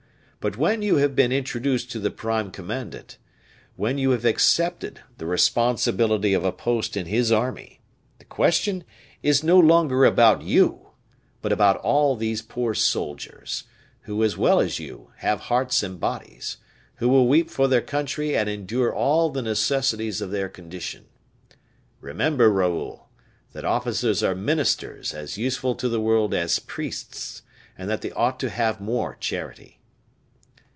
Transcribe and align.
But 0.43 0.57
when 0.57 0.81
you 0.81 0.95
have 0.95 1.15
been 1.15 1.31
introduced 1.31 1.91
to 1.91 1.99
the 1.99 2.09
prime 2.09 2.49
commandant 2.49 3.19
when 3.75 3.99
you 3.99 4.09
have 4.09 4.25
accepted 4.25 4.99
the 5.19 5.27
responsibility 5.27 6.33
of 6.33 6.43
a 6.43 6.51
post 6.51 6.97
in 6.97 7.05
his 7.05 7.31
army, 7.31 7.79
the 8.17 8.25
question 8.25 8.83
is 9.21 9.43
no 9.43 9.59
longer 9.59 10.03
about 10.03 10.41
you, 10.41 10.93
but 11.43 11.51
about 11.51 11.77
all 11.77 12.15
those 12.15 12.41
poor 12.41 12.73
soldiers, 12.73 13.65
who, 14.05 14.23
as 14.23 14.35
well 14.35 14.59
as 14.59 14.79
you, 14.79 15.11
have 15.17 15.41
hearts 15.41 15.83
and 15.83 15.99
bodies, 15.99 16.57
who 16.95 17.07
will 17.07 17.27
weep 17.27 17.51
for 17.51 17.67
their 17.67 17.79
country 17.79 18.35
and 18.35 18.49
endure 18.49 18.91
all 18.91 19.29
the 19.29 19.43
necessities 19.43 20.21
of 20.21 20.31
their 20.31 20.49
condition. 20.49 21.05
Remember, 21.99 22.49
Raoul, 22.51 23.09
that 23.53 23.63
officers 23.63 24.23
are 24.23 24.33
ministers 24.33 25.13
as 25.13 25.37
useful 25.37 25.75
to 25.75 25.87
the 25.87 26.01
world 26.01 26.33
as 26.33 26.57
priests, 26.57 27.43
and 27.77 27.87
that 27.91 28.01
they 28.01 28.09
ought 28.13 28.39
to 28.39 28.49
have 28.49 28.81
more 28.81 29.15
charity." 29.19 29.77